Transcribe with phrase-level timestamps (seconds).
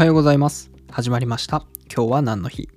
[0.00, 0.70] はようございます。
[0.90, 1.66] 始まりました。
[1.94, 2.70] 今日は何の日？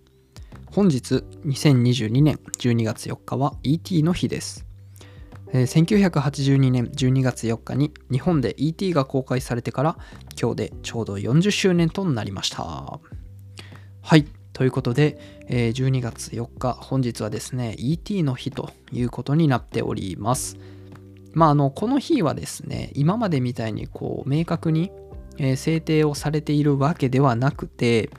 [0.66, 4.66] 本日2022年12月4日は ET の日です、
[5.54, 9.98] えー1982年12月4日に日本で ET が公開されてから
[10.38, 12.62] 今日でちょうど40周年となりました。
[12.66, 13.00] は
[14.18, 14.26] い。
[14.52, 15.18] ということで、
[15.48, 20.58] えー12月4日本日はですね ET の日ということになっております。
[21.32, 24.92] まああのこの日はですね今までみたいにこう明確に
[25.38, 28.10] えー制定をされているわけではなくて、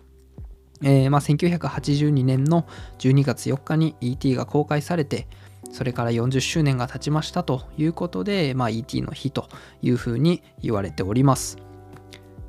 [0.82, 2.66] えーまあ、1982年の
[2.98, 5.26] 12月4日に ET が公開されて
[5.70, 9.48] それから40周年が経ちましたということで、まあ、ET の日と
[9.82, 11.58] いうふうに言われております、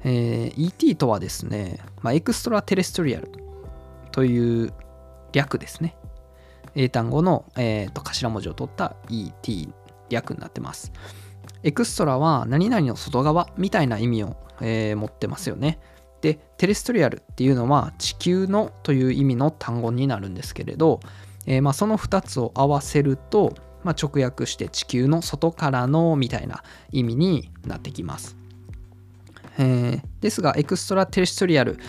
[0.03, 3.31] えー ET とはですね、まあ、エクストラテレストリアル
[4.11, 4.73] という
[5.31, 5.97] 略ですね。
[6.75, 9.69] 英単語の、えーと頭文字を取った ET
[10.09, 10.91] 略になってます。
[11.65, 15.79] エクストラは何々の外側みたいな意味を、えー持ってますよね。
[16.21, 20.99] で、テレストリアルっていうのは地球のという意味の単語になるんですけれど、
[21.47, 28.37] えーまあ、その2つを合わせると、まあ、直訳して地球の外からのみたいな意味になってきます。
[29.57, 31.79] えーですが、エクストラテレストリアル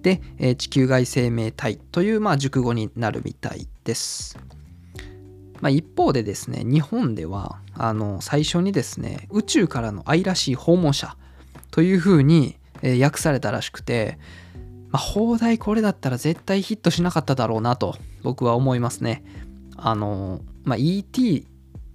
[0.00, 4.38] で、え地球外生命体という、まあ、熟語になるみたいです。
[5.60, 11.16] まあ、一方でですね日本ではあの最初にですね宇宙からの愛らしい訪問者
[11.70, 14.18] というふうに、え訳されたらしくて、
[14.90, 19.24] まあ、放題これだったら絶対ヒットしなかっただろうなと僕は思いますね
[19.76, 21.46] あの、まあ、ET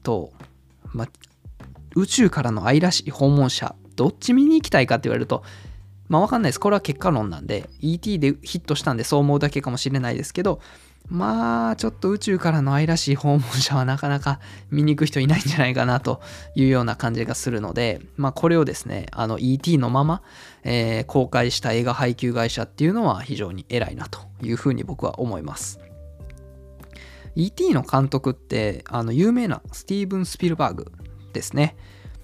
[0.03, 0.31] と、
[0.93, 1.07] まあ、
[1.95, 5.43] 宇宙からの愛らしい訪問者どっち見に行きたいかって言われると
[6.11, 6.59] まあわかんないです。
[6.59, 10.59] これは結果論なんで、ET でヒットしたんでそう思うだけかもしれないですけど、
[11.11, 16.21] まあちょっと宇宙からの愛らしい訪問者はなかなか見に行く人いないんじゃないかなと
[16.55, 20.23] いうような感じがするので、まあこれをですね、あの ET のまま、
[20.63, 25.81] えー公開した映画配給会社っていうのは非常に偉いなというふうに僕は思います。
[27.35, 30.91] ET の監督ってあの有名なスティーブン・スピルバーグ
[31.33, 31.75] ですね。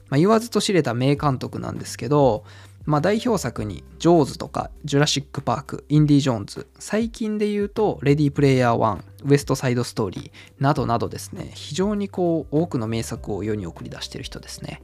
[0.09, 2.45] まあ、言わずと知れた名監督なんですけど、
[2.87, 10.31] まあ、代表作に「ジョーズ」とか「ジュラシック・パーク」「インディ・ジョーンズ」最近で言うと「レディ・プレイヤー1」「ウエスト・サイド・ストーリー」
[10.63, 11.51] などなどですね。
[11.53, 14.81] 非常にこう多くの名作を世に送り出してる人ですね。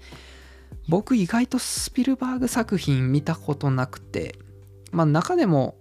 [0.90, 4.38] 僕意外とスピルバーグ作品見たことなくて
[4.91, 5.78] まあ中でも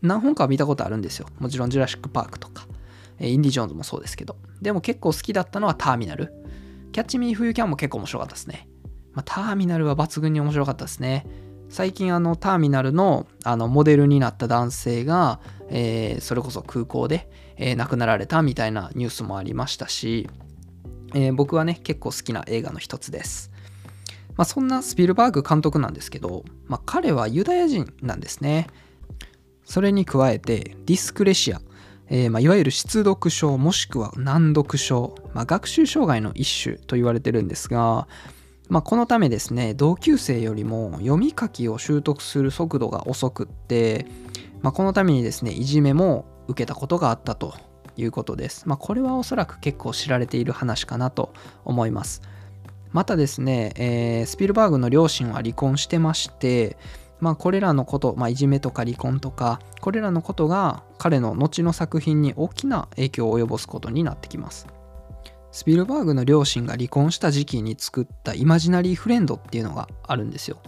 [0.00, 1.26] 何本かは見たことあるんですよ。
[1.38, 2.66] もちろん「ジュラシック・パーク」とか
[3.20, 4.36] 「インディ・ジョーンズ」もそうですけど。
[4.62, 6.32] でも結構好きだったのは「ターミナル」
[6.92, 8.66] 「キャッチ・ミー・フュー・キャン」も結構面白かったですね。
[9.12, 11.26] まあ、ターミナルは抜群に面白かったですね。
[11.68, 20.28] 最近あのターミナルのあのモデルになった男性が、えーそれこそ空港で、えー亡くなられたみたいなニュースもありましたし、
[21.14, 23.50] えー僕はね結構好きな映画の一つです。
[24.36, 28.66] まあ、そんなスピルバーグ監督なんですけど、まあ、彼はユダヤ人なんですね。
[29.64, 31.60] それに加えてディスクレシア、
[32.08, 38.06] えーまあ、いわゆる失読症もしくは難読症、ま、学習障害の一種と言われてるんですが、
[38.68, 44.06] まあ、このためですね同級生よりも読み書きを習得する速度が遅くって、
[44.60, 47.54] まあ、このためにですねいじめも受けたことがあったと
[47.96, 51.32] いうことです、まあ、これはおそらく結構知られている話かなと
[51.64, 52.22] 思います。
[52.92, 56.78] またですね、えースピルバーグの両親は離婚してまして
[57.20, 64.66] まあこれらのこと、まあ、いじめとか離婚とかこれらのことが彼の後の作品に大きな影響を及ぼすことになってきます。
[65.56, 70.58] スピルバーグの両親が離婚した時期に作ったイマジナリーフレンドっていうのがあるんですよ。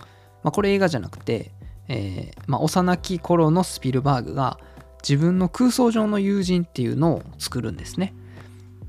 [0.43, 1.53] まあ、これ映画じゃなくて、
[1.89, 4.59] えーまあ、幼き頃のスピルバーグが
[5.07, 8.15] 自分の空想上の友人っていうのを作るんですね。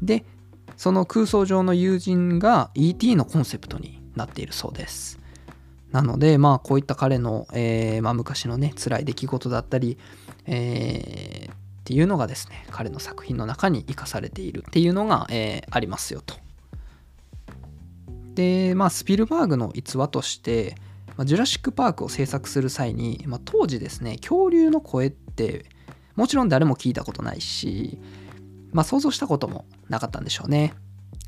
[0.01, 0.23] で、
[0.77, 5.19] その空想上の友人が ET のコンセプトになっているそうです。
[5.91, 9.97] なので、まあ、こういった彼の、えーまあ、昔のね、辛い出来事だったり、
[10.45, 11.48] え
[11.89, 16.35] っていうのがですね彼の作品の中に生かされているっていうのが、えーありますよと。
[18.35, 20.75] でまあスピルバーグの逸話として、
[21.17, 25.65] まあジュラシック・パークを制作する際に、まあ、当時ですね恐竜の声って
[26.15, 27.97] もちろん誰も聞いたことないし、
[28.71, 30.75] まあ、想像したこともなかったんでしょうね。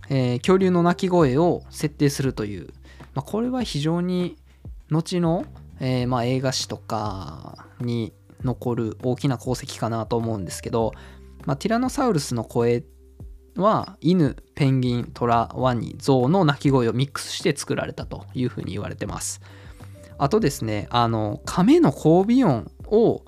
[0.09, 2.67] えー恐竜の鳴き声を設定するという、
[3.15, 4.37] まあ、これは非常に
[4.91, 5.43] 後の、
[5.79, 10.93] えーまあ、映画史とかに残る大きな功績かなと思うんですけど、
[11.45, 12.83] まあ、ティラノサウルスの声
[13.55, 19.41] は犬ペンギントラワニゾウの鳴き声をミックスして作られたというふうに言われてます。
[20.17, 23.23] あとですねあの亀の交尾音を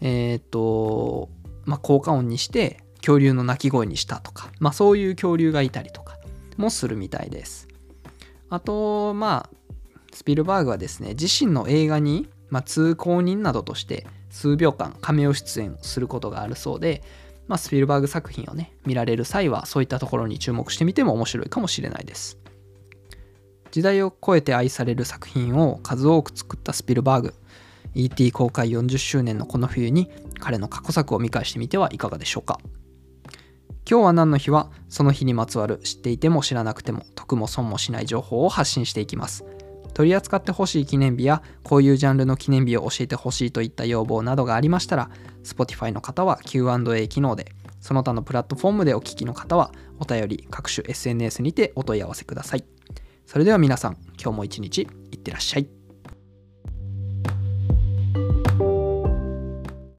[0.00, 1.28] えっ、と
[1.64, 6.18] まあ効果音にして恐竜の鳴き声にしたとか、まあ、そういう恐竜がいたりとか
[6.56, 7.68] もするみたいです。
[8.48, 9.56] あとまあ
[10.12, 17.02] スピルバーグはですね自身の映画に、まあ、通行人などとして数秒間カメオ出演することがあるそうで、
[17.48, 22.38] まあ、スピルバーグ作品をね見られる際はそういったところに注目してみても面白いかもしれないです
[23.70, 27.34] 時代を超えて愛される作品を数多く作ったスピルバーグ
[27.94, 28.30] E.T.
[28.30, 32.60] 公開40周年のこの冬に彼の過去作を見返してみてはいかがでしょうか
[33.88, 39.46] 今日は何の日はその日にまつわる知っていても知らなくても得も損もしない情報を発信していきます
[39.96, 45.08] 取り扱ってほしい記念日やこういうジャンルの記念日を教えてほしいといった要望などがありましたら
[45.42, 52.64] Spotify の方は Q&A 機能でその他のプラットフォームでお聞きの方はお便り各種 SNS にてお問い合わせください。
[53.24, 55.75] それでは皆さん今日も一日いってらっしゃい。